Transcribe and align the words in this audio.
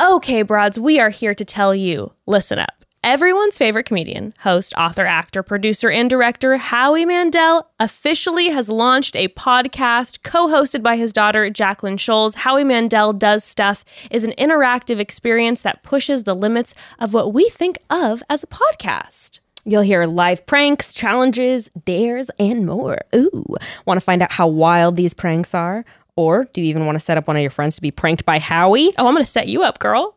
Okay, 0.00 0.42
broads, 0.42 0.78
we 0.78 1.00
are 1.00 1.10
here 1.10 1.34
to 1.34 1.44
tell 1.44 1.74
you 1.74 2.12
listen 2.24 2.60
up. 2.60 2.84
Everyone's 3.02 3.58
favorite 3.58 3.84
comedian, 3.86 4.32
host, 4.40 4.72
author, 4.76 5.04
actor, 5.04 5.42
producer, 5.42 5.90
and 5.90 6.08
director, 6.08 6.56
Howie 6.56 7.04
Mandel, 7.04 7.68
officially 7.80 8.50
has 8.50 8.68
launched 8.68 9.16
a 9.16 9.26
podcast 9.26 10.22
co 10.22 10.46
hosted 10.46 10.84
by 10.84 10.96
his 10.96 11.12
daughter, 11.12 11.50
Jackelyn 11.50 11.98
Shultz. 11.98 12.36
Howie 12.36 12.62
Mandel 12.62 13.12
Does 13.12 13.42
Stuff 13.42 13.84
is 14.08 14.22
an 14.22 14.34
interactive 14.38 15.00
experience 15.00 15.62
that 15.62 15.82
pushes 15.82 16.22
the 16.22 16.34
limits 16.34 16.76
of 17.00 17.12
what 17.12 17.34
we 17.34 17.48
think 17.48 17.76
of 17.90 18.22
as 18.30 18.44
a 18.44 18.48
podcast. 18.48 19.40
You'll 19.64 19.82
hear 19.82 20.06
live 20.06 20.46
pranks, 20.46 20.94
challenges, 20.94 21.70
dares, 21.84 22.30
and 22.38 22.64
more. 22.64 22.98
Ooh, 23.14 23.44
want 23.84 23.98
to 23.98 24.04
find 24.04 24.22
out 24.22 24.32
how 24.32 24.46
wild 24.46 24.96
these 24.96 25.12
pranks 25.12 25.54
are? 25.54 25.84
Or 26.18 26.46
do 26.52 26.60
you 26.60 26.66
even 26.66 26.84
want 26.84 26.96
to 26.96 27.00
set 27.00 27.16
up 27.16 27.28
one 27.28 27.36
of 27.36 27.42
your 27.42 27.50
friends 27.52 27.76
to 27.76 27.80
be 27.80 27.92
pranked 27.92 28.26
by 28.26 28.40
Howie? 28.40 28.92
Oh, 28.98 29.06
I'm 29.06 29.14
going 29.14 29.24
to 29.24 29.30
set 29.30 29.46
you 29.46 29.62
up, 29.62 29.78
girl. 29.78 30.16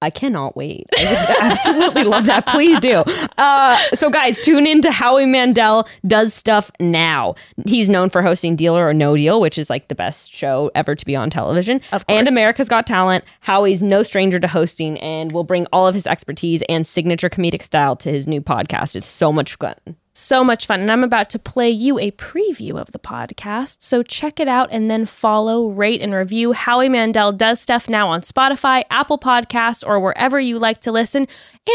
I 0.00 0.08
cannot 0.08 0.56
wait. 0.56 0.86
I 0.96 1.36
absolutely 1.40 2.04
love 2.04 2.26
that. 2.26 2.46
Please 2.46 2.78
do. 2.78 3.02
Uh, 3.36 3.76
so, 3.94 4.10
guys, 4.10 4.38
tune 4.38 4.64
in 4.64 4.80
to 4.82 4.92
Howie 4.92 5.26
Mandel 5.26 5.88
does 6.06 6.32
stuff 6.34 6.70
now. 6.78 7.34
He's 7.66 7.88
known 7.88 8.10
for 8.10 8.22
hosting 8.22 8.54
Deal 8.54 8.78
or 8.78 8.94
No 8.94 9.16
Deal, 9.16 9.40
which 9.40 9.58
is 9.58 9.68
like 9.68 9.88
the 9.88 9.96
best 9.96 10.32
show 10.32 10.70
ever 10.76 10.94
to 10.94 11.04
be 11.04 11.16
on 11.16 11.30
television. 11.30 11.80
Of 11.90 12.06
course. 12.06 12.16
And 12.16 12.28
America's 12.28 12.68
Got 12.68 12.86
Talent. 12.86 13.24
Howie's 13.40 13.82
no 13.82 14.04
stranger 14.04 14.38
to 14.38 14.46
hosting 14.46 14.98
and 15.00 15.32
will 15.32 15.42
bring 15.42 15.66
all 15.72 15.88
of 15.88 15.96
his 15.96 16.06
expertise 16.06 16.62
and 16.68 16.86
signature 16.86 17.28
comedic 17.28 17.64
style 17.64 17.96
to 17.96 18.10
his 18.12 18.28
new 18.28 18.40
podcast. 18.40 18.94
It's 18.94 19.08
so 19.08 19.32
much 19.32 19.56
fun. 19.56 19.74
So 20.12 20.42
much 20.42 20.66
fun. 20.66 20.80
And 20.80 20.90
I'm 20.90 21.04
about 21.04 21.30
to 21.30 21.38
play 21.38 21.70
you 21.70 21.98
a 21.98 22.10
preview 22.12 22.80
of 22.80 22.92
the 22.92 22.98
podcast. 22.98 23.78
So 23.80 24.02
check 24.02 24.40
it 24.40 24.48
out 24.48 24.68
and 24.72 24.90
then 24.90 25.06
follow, 25.06 25.68
rate, 25.68 26.00
and 26.00 26.12
review 26.12 26.52
Howie 26.52 26.88
Mandel 26.88 27.32
Does 27.32 27.60
Stuff 27.60 27.88
now 27.88 28.08
on 28.08 28.22
Spotify, 28.22 28.84
Apple 28.90 29.18
Podcasts, 29.18 29.86
or 29.86 30.00
wherever 30.00 30.40
you 30.40 30.58
like 30.58 30.80
to 30.80 30.92
listen. 30.92 31.28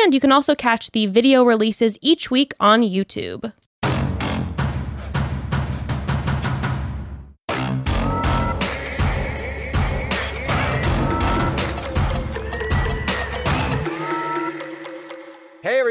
And 0.04 0.14
you 0.14 0.20
can 0.20 0.32
also 0.32 0.54
catch 0.54 0.92
the 0.92 1.06
video 1.06 1.44
releases 1.44 1.98
each 2.02 2.30
week 2.30 2.54
on 2.60 2.82
YouTube. 2.82 3.54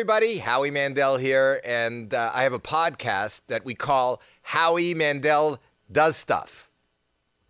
Everybody, 0.05 0.37
Howie 0.37 0.71
Mandel 0.71 1.17
here, 1.17 1.63
and 1.65 2.13
uh, 2.13 2.31
I 2.35 2.43
have 2.43 2.53
a 2.53 2.59
podcast 2.59 3.41
that 3.47 3.65
we 3.65 3.73
call 3.75 4.21
Howie 4.43 4.93
Mandel 4.93 5.59
Does 5.91 6.15
Stuff. 6.15 6.71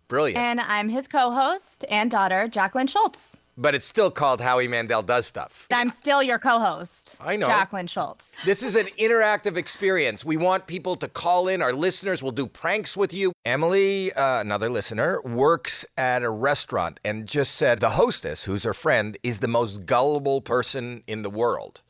Brilliant. 0.07 0.41
And 0.41 0.61
I'm 0.61 0.87
his 0.87 1.09
co 1.09 1.31
host 1.31 1.83
and 1.89 2.09
daughter, 2.09 2.47
Jackelyn 2.49 2.87
Shultz. 2.87 3.35
but 3.57 3.75
it's 3.75 3.85
still 3.85 4.09
called 4.09 4.39
Howie 4.39 4.69
Mandel 4.69 5.01
Does 5.01 5.25
Stuff. 5.25 5.67
I'm 5.69 5.89
still 5.89 6.23
your 6.23 6.39
co 6.39 6.59
host. 6.59 7.17
I 7.19 7.35
know. 7.35 7.49
Jackelyn 7.49 7.89
Shultz. 7.89 8.33
This 8.45 8.63
is 8.63 8.77
an 8.77 8.85
interactive 8.97 9.57
experience. 9.57 10.23
We 10.23 10.37
want 10.37 10.65
people 10.65 10.95
to 10.95 11.09
call 11.09 11.49
in. 11.49 11.61
Our 11.61 11.73
listeners 11.73 12.23
will 12.23 12.31
do 12.31 12.47
pranks 12.47 12.95
with 12.95 13.13
you. 13.13 13.33
Emily, 13.43 14.13
uh, 14.13 14.39
another 14.39 14.69
listener, 14.69 15.21
works 15.23 15.85
at 15.97 16.23
a 16.23 16.29
restaurant 16.29 17.01
and 17.03 17.27
just 17.27 17.53
said 17.53 17.81
the 17.81 17.89
hostess, 17.89 18.45
who's 18.45 18.63
her 18.63 18.73
friend, 18.73 19.17
is 19.23 19.41
the 19.41 19.49
most 19.49 19.85
gullible 19.85 20.39
person 20.39 21.03
in 21.05 21.21
the 21.21 21.29
world. 21.29 21.81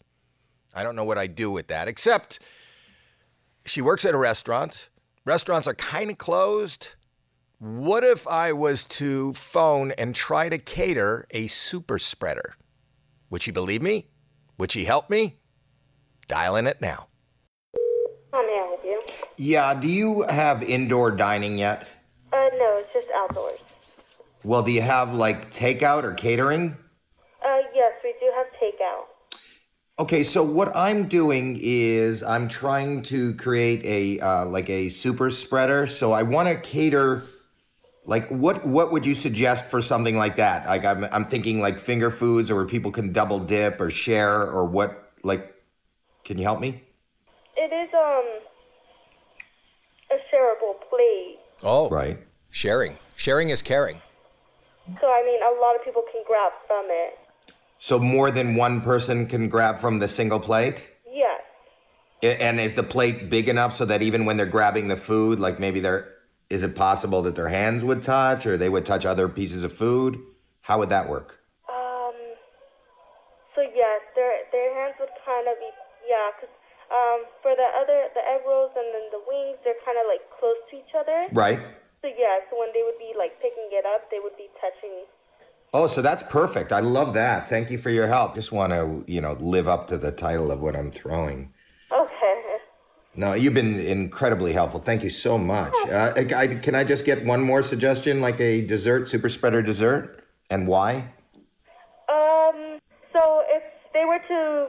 I 0.75 0.83
don't 0.83 0.95
know 0.97 1.05
what 1.05 1.17
I 1.17 1.27
do 1.27 1.49
with 1.49 1.67
that, 1.67 1.87
except 1.87 2.39
she 3.65 3.81
works 3.81 4.03
at 4.03 4.13
a 4.13 4.17
restaurant. 4.17 4.89
Restaurants 5.23 5.67
are 5.67 5.73
kind 5.73 6.11
of 6.11 6.17
closed. 6.17 6.89
What 7.59 8.03
if 8.03 8.27
I 8.27 8.51
was 8.51 8.83
to 8.85 9.33
phone 9.33 9.91
and 9.91 10.13
try 10.13 10.49
to 10.49 10.57
cater 10.57 11.25
a 11.31 11.47
super 11.47 11.97
spreader? 11.97 12.55
Would 13.29 13.41
she 13.41 13.51
believe 13.51 13.81
me? 13.81 14.07
Would 14.57 14.73
she 14.73 14.83
help 14.83 15.09
me? 15.09 15.37
Dial 16.27 16.57
in 16.57 16.67
it 16.67 16.81
now. 16.81 17.07
How 18.33 18.41
may 18.41 18.53
I 18.53 18.67
help 18.67 18.81
you? 18.83 19.01
Yeah, 19.37 19.73
do 19.73 19.87
you 19.87 20.23
have 20.23 20.61
indoor 20.61 21.11
dining 21.11 21.57
yet? 21.57 21.87
Uh, 22.33 22.49
no, 22.57 22.83
it's 22.83 22.93
just 22.93 23.07
outdoors. 23.15 23.59
Well, 24.43 24.61
do 24.61 24.71
you 24.71 24.81
have 24.81 25.13
like 25.13 25.53
takeout 25.53 26.03
or 26.03 26.13
catering? 26.13 26.75
Uh, 27.43 27.57
yes, 27.73 27.93
we 28.03 28.13
do 28.19 28.31
have 28.35 28.47
takeout. 28.61 29.05
Okay, 29.97 30.25
so 30.25 30.43
what 30.43 30.75
I'm 30.75 31.07
doing 31.07 31.57
is 31.61 32.21
I'm 32.21 32.49
trying 32.49 33.01
to 33.03 33.33
create 33.35 33.81
a 33.85 34.19
uh, 34.19 34.45
like 34.45 34.69
a 34.69 34.89
super 34.89 35.31
spreader. 35.31 35.87
So 35.87 36.11
I 36.11 36.23
want 36.23 36.49
to 36.49 36.55
cater. 36.55 37.23
Like 38.05 38.27
what? 38.27 38.65
What 38.65 38.91
would 38.91 39.05
you 39.05 39.15
suggest 39.15 39.65
for 39.65 39.81
something 39.81 40.17
like 40.17 40.35
that? 40.35 40.67
Like 40.67 40.83
I'm, 40.83 41.05
I'm 41.05 41.25
thinking 41.25 41.61
like 41.61 41.79
finger 41.79 42.11
foods, 42.11 42.51
or 42.51 42.55
where 42.55 42.65
people 42.65 42.91
can 42.91 43.13
double 43.13 43.39
dip 43.39 43.79
or 43.79 43.89
share, 43.89 44.41
or 44.43 44.65
what? 44.65 45.13
Like, 45.23 45.55
can 46.25 46.37
you 46.37 46.43
help 46.43 46.59
me? 46.59 46.83
It 47.55 47.71
is, 47.71 47.89
um, 47.93 48.41
a 50.11 50.19
shareable 50.29 50.75
plate. 50.89 51.39
Oh, 51.63 51.89
Right. 51.89 52.19
Sharing. 52.51 52.97
Sharing 53.15 53.49
is 53.49 53.61
caring. 53.61 54.01
So, 54.99 55.07
I 55.07 55.23
mean, 55.25 55.41
a 55.41 55.59
lot 55.59 55.75
of 55.75 55.83
people 55.83 56.03
can 56.11 56.21
grab 56.27 56.51
from 56.67 56.85
it. 56.89 57.17
So 57.85 57.99
more 57.99 58.31
than 58.31 58.55
one 58.55 58.81
person 58.81 59.27
can 59.27 59.47
grab 59.47 59.77
from 59.77 59.99
the 59.99 60.07
single 60.07 60.39
plate. 60.39 60.89
Yes. 61.05 61.37
And 62.23 62.59
is 62.59 62.73
the 62.73 62.81
plate 62.81 63.29
big 63.29 63.47
enough 63.47 63.77
so 63.77 63.85
that 63.85 64.01
even 64.01 64.25
when 64.25 64.37
they're 64.37 64.49
grabbing 64.57 64.87
the 64.87 64.97
food, 64.97 65.39
like 65.39 65.59
maybe 65.59 65.79
they're, 65.79 66.17
is 66.49 66.63
it 66.63 66.73
possible 66.75 67.21
that 67.21 67.35
their 67.35 67.49
hands 67.49 67.83
would 67.83 68.01
touch 68.01 68.47
or 68.47 68.57
they 68.57 68.69
would 68.73 68.87
touch 68.87 69.05
other 69.05 69.29
pieces 69.29 69.63
of 69.63 69.71
food? 69.71 70.17
How 70.65 70.79
would 70.79 70.89
that 70.89 71.07
work? 71.07 71.37
Um, 71.69 72.17
so 73.53 73.61
yes, 73.61 74.01
their, 74.17 74.33
their 74.49 74.73
hands 74.81 74.97
would 74.99 75.13
kind 75.21 75.45
of 75.45 75.53
be, 75.61 75.69
yeah, 76.09 76.33
'cause 76.41 76.49
um, 76.89 77.29
for 77.45 77.53
the 77.53 77.69
other, 77.77 78.09
the 78.17 78.25
egg 78.33 78.41
rolls 78.49 78.73
and 78.73 78.89
then 78.97 79.05
the 79.13 79.21
wings, 79.29 79.61
they're 79.61 79.77
kind 79.85 80.01
of 80.01 80.09
like 80.09 80.25
close 80.33 80.57
to 80.71 80.77
each 80.81 80.97
other. 80.97 81.29
Right. 81.37 81.61
So 82.01 82.09
yeah, 82.09 82.41
so 82.49 82.57
when 82.57 82.73
they 82.73 82.81
would 82.81 82.97
be 82.97 83.13
like 83.13 83.37
picking 83.45 83.69
it 83.69 83.85
up, 83.85 84.09
they 84.09 84.17
would 84.17 84.37
be 84.41 84.49
touching. 84.57 85.05
Oh, 85.75 85.87
so 85.87 86.01
that's 86.01 86.23
perfect. 86.23 86.71
I 86.71 86.79
love 86.79 87.13
that. 87.15 87.49
Thank 87.49 87.69
you 87.69 87.77
for 87.77 87.89
your 87.89 88.07
help. 88.07 88.33
Just 88.33 88.53
want 88.53 88.71
to, 88.71 89.03
you 89.11 89.19
know, 89.19 89.33
live 89.41 89.67
up 89.67 89.89
to 89.89 89.97
the 89.97 90.09
title 90.09 90.49
of 90.49 90.61
what 90.61 90.73
I'm 90.73 90.89
throwing. 90.89 91.51
Okay. 91.91 92.41
No, 93.13 93.33
you've 93.33 93.53
been 93.53 93.77
incredibly 93.81 94.53
helpful. 94.53 94.79
Thank 94.79 95.03
you 95.03 95.09
so 95.09 95.37
much. 95.37 95.73
Uh, 95.89 96.13
I, 96.15 96.19
I- 96.43 96.55
can 96.55 96.75
I 96.75 96.85
just 96.85 97.03
get 97.03 97.25
one 97.25 97.41
more 97.41 97.61
suggestion, 97.61 98.21
like 98.21 98.39
a 98.39 98.61
dessert, 98.65 99.09
super 99.09 99.27
spreader 99.27 99.61
dessert, 99.61 100.23
and 100.49 100.65
why? 100.65 101.11
Um, 102.07 102.79
so 103.11 103.43
if 103.49 103.63
they 103.91 104.05
were 104.05 104.19
to 104.29 104.67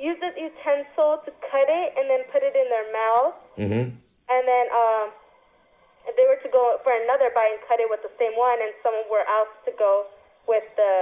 use 0.00 0.16
this 0.20 0.34
utensil 0.36 1.22
to 1.24 1.30
cut 1.30 1.68
it 1.68 1.92
and 1.96 2.10
then 2.10 2.26
put 2.32 2.42
it 2.42 2.56
in 2.56 2.66
their 2.68 2.92
mouth, 2.92 3.34
Mm-hmm. 3.58 3.94
and 4.34 4.42
then 4.50 4.66
um, 4.74 5.10
if 6.08 6.16
they 6.16 6.26
were 6.26 6.38
to 6.42 6.47
go 6.58 6.66
for 6.84 6.92
another 7.04 7.30
bite 7.36 7.52
and 7.54 7.62
cut 7.70 7.78
it 7.84 7.88
with 7.94 8.02
the 8.02 8.10
same 8.18 8.34
one, 8.36 8.58
and 8.64 8.72
someone 8.82 9.06
were 9.14 9.22
asked 9.38 9.62
to 9.68 9.72
go 9.78 9.92
with 10.50 10.66
the 10.80 10.92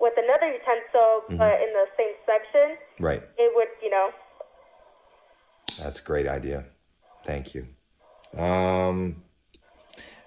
with 0.00 0.14
another 0.24 0.46
utensil 0.58 1.10
but 1.42 1.54
in 1.64 1.70
the 1.80 1.86
same 1.98 2.14
section, 2.30 2.66
Right. 3.08 3.22
it 3.44 3.50
would 3.56 3.68
you 3.82 3.90
know 3.90 4.08
That's 5.82 5.98
a 5.98 6.02
great 6.10 6.26
idea. 6.38 6.64
Thank 7.24 7.44
you. 7.54 7.62
Um, 8.46 9.22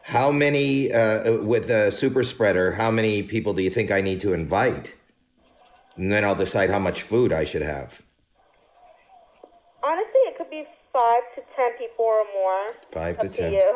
how 0.03 0.27
many 0.31 0.91
uh, 0.93 1.37
with 1.53 1.69
a 1.69 1.91
super 1.91 2.23
spreader? 2.23 2.73
How 2.73 2.91
many 2.91 3.23
people 3.23 3.53
do 3.53 3.61
you 3.63 3.69
think 3.77 3.91
I 3.91 4.01
need 4.01 4.19
to 4.21 4.33
invite? 4.33 4.93
And 5.95 6.11
then 6.11 6.23
I'll 6.25 6.35
decide 6.47 6.69
how 6.69 6.79
much 6.79 7.01
food 7.11 7.31
I 7.41 7.43
should 7.51 7.61
have. 7.75 8.01
honestly 9.83 10.21
it 10.29 10.37
could 10.37 10.49
be 10.49 10.63
five 10.93 11.23
to 11.35 11.41
ten 11.55 11.71
people 11.81 12.05
or 12.05 12.23
more. 12.39 12.63
Five 12.91 13.15
Up 13.19 13.23
to 13.25 13.29
ten. 13.29 13.53
you. 13.53 13.69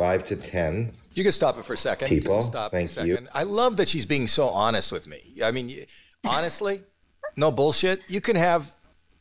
Five 0.00 0.24
to 0.28 0.36
ten. 0.36 0.94
You 1.12 1.22
can 1.22 1.32
stop 1.32 1.58
it 1.58 1.66
for 1.66 1.74
a 1.74 1.76
second. 1.76 2.08
People, 2.08 2.38
Just 2.38 2.48
stop 2.48 2.70
thank 2.70 2.88
for 2.88 3.00
a 3.00 3.04
you. 3.04 3.18
I 3.34 3.42
love 3.42 3.76
that 3.76 3.90
she's 3.90 4.06
being 4.06 4.28
so 4.28 4.46
honest 4.46 4.92
with 4.92 5.06
me. 5.06 5.20
I 5.44 5.50
mean, 5.50 5.84
honestly, 6.24 6.80
no 7.36 7.52
bullshit. 7.52 8.00
You 8.08 8.22
can 8.22 8.34
have 8.36 8.74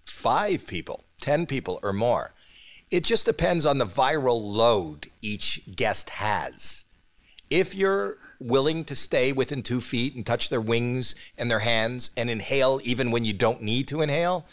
five 0.06 0.66
people, 0.68 1.04
10 1.20 1.48
people, 1.48 1.82
or 1.84 1.92
more. 1.92 2.34
It 2.90 3.04
just 3.04 3.26
depends 3.26 3.66
on 3.66 3.78
the 3.78 3.86
viral 3.86 4.42
load 4.42 5.12
each 5.22 5.76
guest 5.76 6.12
has. 6.12 6.86
If 7.50 7.76
you're 7.76 8.18
willing 8.40 8.86
to 8.86 8.96
stay 8.96 9.34
within 9.34 9.62
two 9.62 9.82
feet 9.82 10.16
and 10.16 10.26
touch 10.26 10.48
their 10.48 10.62
wings 10.62 11.14
and 11.38 11.52
their 11.52 11.60
hands 11.60 12.12
and 12.16 12.30
inhale 12.30 12.80
even 12.86 13.12
when 13.12 13.26
you 13.26 13.34
don't 13.34 13.62
need 13.62 13.90
to 13.90 14.00
inhale, 14.00 14.46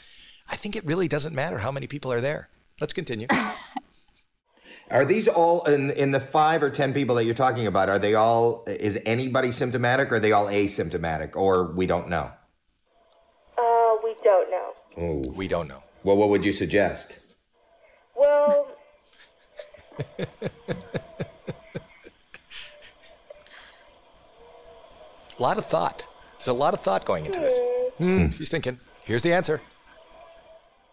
I 0.51 0.57
think 0.57 0.75
it 0.75 0.85
really 0.85 1.07
doesn't 1.07 1.37
matter 1.37 1.59
how 1.59 1.71
many 1.71 1.87
people 1.87 2.13
are 2.13 2.21
there. 2.21 2.49
Let's 2.81 2.93
continue. 2.93 3.29
Are 4.91 5.05
these 5.05 5.27
all 5.27 5.65
in 5.65 5.91
in 5.91 6.13
the 6.13 6.21
five 6.21 6.63
or 6.63 6.71
ten 6.71 6.93
people 6.95 7.17
that 7.17 7.25
you're 7.25 7.35
talking 7.35 7.67
about? 7.67 7.89
Are 7.89 7.99
they 7.99 8.15
all? 8.15 8.63
Is 8.69 8.99
anybody 9.05 9.51
symptomatic? 9.51 10.13
Or 10.13 10.17
are 10.17 10.21
they 10.21 10.33
all 10.33 10.47
asymptomatic? 10.47 11.35
Or 11.35 11.65
we 11.73 11.87
don't 11.87 12.09
know? 12.09 12.31
Uh, 13.59 13.97
we 14.05 14.15
don't 14.23 14.51
know. 14.51 14.73
Oh, 14.99 15.19
we 15.33 15.49
don't 15.49 15.67
know. 15.69 15.83
well, 16.05 16.17
what 16.17 16.29
would 16.29 16.45
you 16.45 16.53
suggest? 16.53 17.19
Well, 18.17 18.69
A 20.19 20.27
lot 25.43 25.59
of 25.59 25.67
thought. 25.67 26.07
There's 26.39 26.49
a 26.49 26.53
lot 26.53 26.75
of 26.75 26.81
thought 26.81 27.05
going 27.05 27.27
into 27.27 27.41
this. 27.41 27.59
Hmm, 27.99 28.29
she's 28.31 28.49
thinking. 28.49 28.79
Here's 29.05 29.23
the 29.23 29.33
answer. 29.33 29.61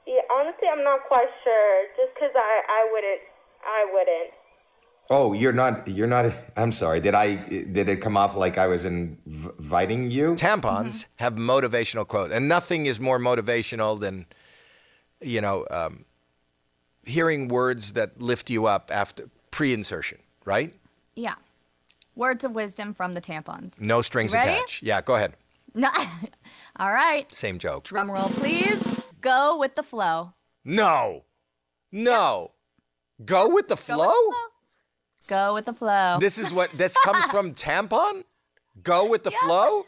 Yeah, 0.07 0.22
honestly, 0.36 0.68
I'm 0.72 0.84
not 0.84 1.01
quite 1.07 1.28
sure. 1.44 1.86
Just 1.98 2.13
because 2.16 2.31
I, 2.36 2.62
I 2.68 2.90
wouldn't, 2.92 3.22
I 3.65 3.86
wouldn't. 3.92 4.31
Oh, 5.10 5.33
you're 5.33 5.54
not. 5.54 5.88
You're 5.88 6.07
not. 6.07 6.33
I'm 6.56 6.71
sorry. 6.71 7.00
Did 7.00 7.13
I? 7.13 7.36
Did 7.36 7.89
it 7.89 7.98
come 7.98 8.15
off 8.18 8.36
like 8.36 8.57
I 8.57 8.68
was 8.68 8.86
inviting 8.86 10.10
you? 10.12 10.36
Tampons 10.36 11.06
have 11.18 11.36
motivational 11.36 12.07
quotes, 12.07 12.33
and 12.33 12.48
nothing 12.48 12.86
is 12.86 13.00
more 13.00 13.19
motivational 13.19 14.00
than, 14.00 14.25
you 15.21 15.42
know, 15.42 15.65
um, 15.69 16.06
hearing 17.06 17.48
words 17.50 17.94
that 17.94 18.21
lift 18.21 18.50
you 18.50 18.65
up 18.65 18.89
after 18.94 19.30
pre-insertion, 19.51 20.19
right? 20.45 20.74
Yeah. 21.16 21.36
Words 22.16 22.44
of 22.44 22.51
wisdom 22.54 22.94
from 22.94 23.13
the 23.13 23.21
tampons. 23.21 23.81
No 23.81 24.01
strings 24.01 24.33
Ready? 24.33 24.54
attached. 24.54 24.83
Yeah, 24.83 25.01
go 25.01 25.16
ahead. 25.16 25.33
No. 25.75 25.89
All 26.77 26.94
right. 26.94 27.31
Same 27.33 27.59
joke. 27.59 27.83
Drum 27.83 28.09
roll, 28.09 28.30
please. 28.30 29.13
Go 29.21 29.57
with 29.57 29.75
the 29.75 29.83
flow. 29.83 30.33
No, 30.63 31.24
no. 31.92 32.51
Go 33.25 33.49
with 33.49 33.67
the 33.67 33.77
flow. 33.77 34.13
Go 35.27 35.53
with 35.53 35.65
the 35.65 35.73
flow. 35.73 36.17
This 36.19 36.37
is 36.37 36.53
what 36.53 36.71
this 36.77 36.95
comes 36.97 37.23
from 37.25 37.53
tampon? 37.55 38.23
Go 38.81 39.09
with 39.09 39.23
the 39.23 39.31
flow? 39.31 39.85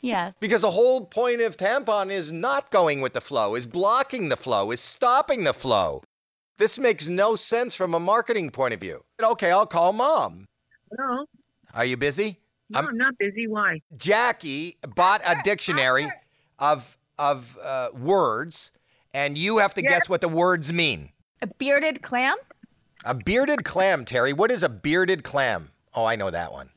yes. 0.00 0.34
Because 0.40 0.62
the 0.62 0.70
whole 0.70 1.04
point 1.04 1.40
of 1.40 1.56
tampon 1.56 2.10
is 2.10 2.32
not 2.32 2.70
going 2.70 3.00
with 3.00 3.12
the 3.12 3.20
flow, 3.20 3.54
is 3.54 3.66
blocking 3.66 4.28
the 4.28 4.36
flow, 4.36 4.70
is 4.70 4.80
stopping 4.80 5.44
the 5.44 5.52
flow. 5.54 6.02
This 6.58 6.78
makes 6.78 7.08
no 7.08 7.36
sense 7.36 7.74
from 7.74 7.94
a 7.94 8.00
marketing 8.00 8.50
point 8.50 8.74
of 8.74 8.80
view. 8.80 9.04
Okay, 9.22 9.50
I'll 9.50 9.66
call 9.66 9.92
mom. 9.92 10.46
No, 10.98 11.26
Are 11.74 11.84
you 11.84 11.96
busy? 11.96 12.38
no, 12.68 12.80
I'm, 12.80 12.96
not 12.96 13.16
busy. 13.18 13.46
Why? 13.46 13.80
Jackie 13.96 14.76
bought 14.94 15.22
a 15.26 15.36
dictionary 15.44 16.10
of 16.58 16.98
of 17.18 17.58
uh, 17.62 17.90
words, 17.96 18.70
and 19.14 19.38
you 19.38 19.58
have 19.58 19.74
to 19.74 19.82
guess 19.82 20.08
what 20.08 20.20
the 20.20 20.28
words 20.28 20.72
mean. 20.72 21.10
A 21.42 21.46
bearded 21.58 22.02
clam? 22.02 22.36
A 23.04 23.14
bearded 23.14 23.64
clam, 23.64 24.04
Terry. 24.04 24.32
What 24.32 24.50
is 24.50 24.62
a 24.62 24.68
bearded 24.68 25.24
clam? 25.24 25.72
Oh, 25.94 26.04
I 26.04 26.16
know 26.16 26.30
that 26.30 26.52
one. 26.52 26.70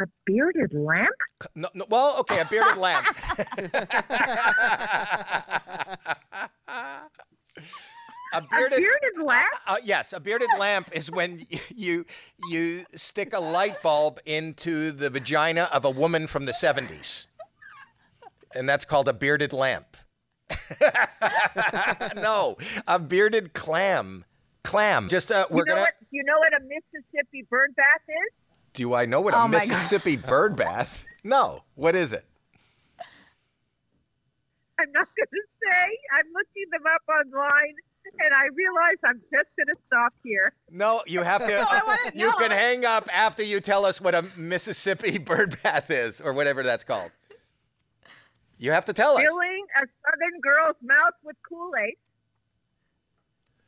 A 0.00 0.06
bearded 0.26 0.72
lamp? 0.74 1.08
No, 1.56 1.68
no, 1.74 1.84
well, 1.88 2.16
okay, 2.20 2.40
a 2.40 2.44
bearded 2.44 2.76
lamp. 2.76 3.06
a 6.76 8.36
A 8.36 8.42
bearded, 8.42 8.78
bearded 8.78 9.22
lamp? 9.24 9.48
uh, 9.66 9.76
yes, 9.82 10.12
a 10.12 10.20
bearded 10.20 10.50
lamp 10.58 10.90
is 10.92 11.10
when 11.10 11.46
you 11.74 12.04
you 12.50 12.84
stick 12.94 13.32
a 13.32 13.40
light 13.40 13.82
bulb 13.82 14.20
into 14.26 14.92
the 14.92 15.08
vagina 15.10 15.68
of 15.72 15.84
a 15.84 15.90
woman 15.90 16.26
from 16.26 16.44
the 16.44 16.52
70s. 16.52 17.26
And 18.54 18.68
that's 18.68 18.84
called 18.84 19.08
a 19.08 19.12
bearded 19.12 19.52
lamp. 19.52 19.96
no, 22.16 22.56
a 22.86 22.98
bearded 22.98 23.52
clam. 23.54 24.24
Clam. 24.64 25.08
Just 25.08 25.32
uh, 25.32 25.46
we're 25.50 25.60
you 25.60 25.64
know 25.64 25.72
gonna 25.72 25.80
what? 25.82 25.94
You 26.10 26.22
know 26.24 26.38
what 26.38 26.52
a 26.54 26.60
Mississippi 26.64 27.46
bird 27.48 27.74
bath 27.76 28.02
is? 28.08 28.34
Do 28.74 28.92
I 28.94 29.06
know 29.06 29.20
what 29.20 29.34
Oh 29.34 29.38
a 29.38 29.48
my 29.48 29.60
God. 29.60 29.68
Mississippi 29.68 30.16
bird 30.16 30.56
bath? 30.56 31.04
No. 31.24 31.62
What 31.74 31.94
is 31.94 32.12
it? 32.12 32.24
I'm 34.80 34.92
not 34.92 35.08
going 35.16 35.26
to 35.32 35.42
say. 35.62 35.98
I'm 36.16 36.26
looking 36.32 36.70
them 36.70 36.82
up 36.94 37.02
online, 37.08 37.74
and 38.20 38.32
I 38.32 38.44
realize 38.54 38.96
I'm 39.04 39.20
just 39.32 39.48
going 39.56 39.66
to 39.66 39.74
stop 39.88 40.12
here. 40.22 40.52
No, 40.70 41.02
you 41.06 41.22
have 41.22 41.44
to. 41.44 41.58
I 41.70 41.80
wanna 41.84 42.12
you 42.14 42.30
can 42.38 42.50
hang 42.52 42.84
up 42.84 43.08
after 43.12 43.42
you 43.42 43.60
tell 43.60 43.84
us 43.84 44.00
what 44.00 44.14
a 44.14 44.24
Mississippi 44.36 45.18
bird 45.18 45.60
bath 45.62 45.90
is, 45.90 46.20
or 46.20 46.32
whatever 46.32 46.62
that's 46.62 46.84
called. 46.84 47.10
You 48.58 48.72
have 48.72 48.84
to 48.86 48.92
tell 48.92 49.12
us. 49.12 49.20
Filling 49.20 49.66
a 49.76 49.86
southern 49.86 50.40
girl's 50.40 50.76
mouth 50.82 51.14
with 51.22 51.36
Kool-Aid 51.48 51.96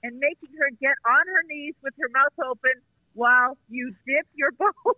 and 0.03 0.19
making 0.19 0.51
her 0.59 0.71
get 0.81 0.95
on 1.09 1.27
her 1.27 1.43
knees 1.49 1.75
with 1.83 1.95
her 2.01 2.09
mouth 2.13 2.33
open 2.51 2.73
while 3.15 3.57
you 3.69 3.95
dip 4.07 4.27
your 4.35 4.53
bowl. 4.53 4.97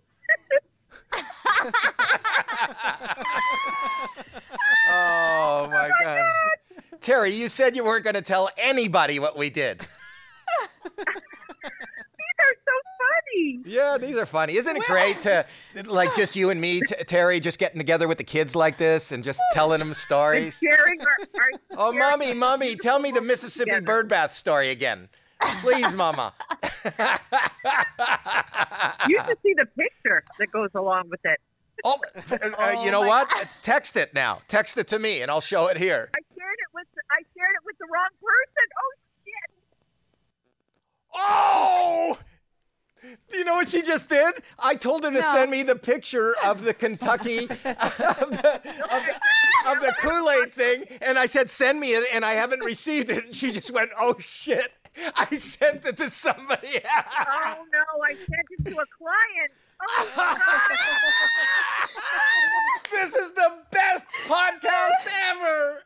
Oh 4.88 5.68
my 5.70 5.88
oh, 5.88 6.04
God. 6.04 7.00
Terry, 7.00 7.30
you 7.30 7.48
said 7.48 7.76
you 7.76 7.84
weren't 7.84 8.04
going 8.04 8.14
to 8.14 8.22
tell 8.22 8.50
anybody 8.56 9.18
what 9.18 9.36
we 9.36 9.50
did. 9.50 9.86
These 13.64 13.76
are 13.76 13.76
so 13.76 13.92
funny. 13.92 13.92
Yeah, 13.92 13.98
these 13.98 14.16
are 14.16 14.26
funny. 14.26 14.56
Isn't 14.56 14.76
it 14.76 14.82
great 14.86 15.20
to, 15.22 15.46
like, 15.86 16.14
just 16.14 16.36
you 16.36 16.50
and 16.50 16.60
me, 16.60 16.80
t- 16.80 16.94
Terry, 17.06 17.40
just 17.40 17.58
getting 17.58 17.78
together 17.78 18.08
with 18.08 18.18
the 18.18 18.24
kids 18.24 18.54
like 18.56 18.78
this 18.78 19.12
and 19.12 19.22
just 19.22 19.40
telling 19.52 19.78
them 19.78 19.94
stories? 19.94 20.58
Sharing 20.62 21.00
our, 21.00 21.40
our 21.40 21.50
Oh, 21.88 21.92
mommy, 21.92 22.34
mommy, 22.34 22.74
tell 22.76 22.98
me 22.98 23.10
the 23.10 23.22
Mississippi 23.22 23.70
together. 23.70 23.86
bird 23.86 24.08
bath 24.08 24.34
story 24.34 24.70
again. 24.70 25.08
Please, 25.60 25.94
mama. 25.94 26.32
You 29.08 29.20
should 29.26 29.38
see 29.42 29.54
the 29.54 29.66
picture 29.76 30.22
that 30.38 30.50
goes 30.52 30.70
along 30.74 31.08
with 31.10 31.20
it. 31.24 31.40
Oh, 31.84 31.98
uh, 32.58 32.80
you 32.84 32.90
know 32.92 33.00
what? 33.00 33.28
Text 33.62 33.96
it 33.96 34.14
now. 34.14 34.40
Text 34.46 34.76
it 34.78 34.86
to 34.88 34.98
me, 35.00 35.20
and 35.20 35.30
I'll 35.32 35.40
show 35.40 35.66
it 35.66 35.76
here. 35.76 36.10
I 36.14 36.20
shared 36.36 36.58
it 36.60 36.68
with 36.74 36.86
I 37.10 37.22
shared 37.36 37.54
it 37.56 37.64
with 37.66 37.76
the 37.78 37.86
wrong 37.86 38.08
person. 38.22 38.68
Oh 38.78 38.92
shit! 39.24 39.50
Oh! 41.14 41.91
Do 43.62 43.76
you 43.76 43.82
know 43.82 43.86
what 43.86 43.86
she 43.86 43.92
just 43.92 44.08
did? 44.08 44.42
I 44.58 44.74
told 44.74 45.04
her 45.04 45.10
to 45.10 45.22
send 45.22 45.50
me 45.50 45.62
the 45.62 45.76
picture 45.76 46.34
of 46.42 46.64
the 46.64 46.74
Kentucky 46.74 47.38
of 47.48 47.48
the, 47.54 47.60
of 47.64 48.30
the, 48.30 49.14
of 49.70 49.80
the 49.80 49.94
Kool-Aid 50.00 50.52
thing, 50.52 50.84
and 51.00 51.16
I 51.16 51.26
said, 51.26 51.48
"Send 51.48 51.78
me 51.78 51.94
it," 51.94 52.08
and 52.12 52.24
I 52.24 52.32
haven't 52.32 52.64
received 52.64 53.08
it. 53.08 53.26
And 53.26 53.34
she 53.34 53.52
just 53.52 53.70
went, 53.70 53.90
"Oh 53.96 54.16
shit!" 54.18 54.72
I 55.16 55.26
sent 55.26 55.84
it 55.84 55.96
to 55.98 56.10
somebody. 56.10 56.80
Oh 56.84 57.64
no, 57.72 58.02
I 58.04 58.14
sent 58.14 58.46
it 58.50 58.64
to 58.64 58.72
a 58.72 58.84
client. 58.98 59.52
Oh 59.80 60.12
God! 60.16 60.40
this 62.90 63.14
is 63.14 63.32
the 63.32 63.52
best 63.70 64.04
podcast 64.26 65.08
ever. 65.30 65.82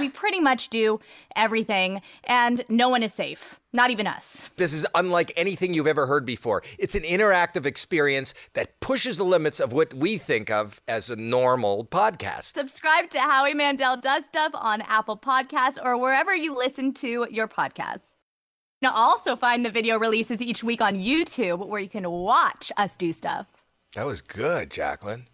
We 0.00 0.08
pretty 0.34 0.42
much 0.42 0.68
do 0.68 0.98
everything, 1.36 2.02
and 2.24 2.64
no 2.68 2.88
one 2.88 3.04
is 3.04 3.14
safe. 3.14 3.60
Not 3.72 3.90
even 3.90 4.08
us. 4.08 4.50
This 4.56 4.72
is 4.72 4.84
unlike 4.92 5.30
anything 5.36 5.74
you've 5.74 5.86
ever 5.86 6.06
heard 6.06 6.26
before. 6.26 6.64
It's 6.76 6.96
an 6.96 7.02
interactive 7.02 7.66
experience 7.66 8.34
that 8.54 8.80
pushes 8.80 9.16
the 9.16 9.24
limits 9.24 9.60
of 9.60 9.72
what 9.72 9.94
we 9.94 10.18
think 10.18 10.50
of 10.50 10.80
as 10.88 11.08
a 11.08 11.14
normal 11.14 11.84
podcast. 11.84 12.52
Subscribe 12.52 13.10
to 13.10 13.20
Howie 13.20 13.54
Mandel 13.54 13.96
Does 13.96 14.26
Stuff 14.26 14.50
on 14.54 14.80
Apple 14.82 15.16
Podcasts 15.16 15.78
or 15.80 15.96
wherever 15.96 16.34
you 16.34 16.56
listen 16.56 16.92
to 16.94 17.28
your 17.30 17.46
podcasts. 17.46 18.08
Now, 18.82 18.92
also 18.92 19.36
find 19.36 19.64
the 19.64 19.70
video 19.70 20.00
releases 20.00 20.42
each 20.42 20.64
week 20.64 20.80
on 20.80 20.96
YouTube 20.96 21.64
where 21.68 21.80
you 21.80 21.88
can 21.88 22.10
watch 22.10 22.72
us 22.76 22.96
do 22.96 23.12
stuff. 23.12 23.46
That 23.94 24.06
was 24.06 24.20
good, 24.20 24.70
Jackelyn. 24.70 25.26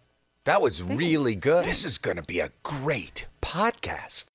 That 0.45 0.61
was 0.61 0.81
really 0.81 1.35
good. 1.35 1.65
This 1.65 1.85
is 1.85 1.97
going 1.97 2.17
to 2.17 2.23
be 2.23 2.39
a 2.39 2.49
great 2.63 3.27
podcast. 3.41 4.25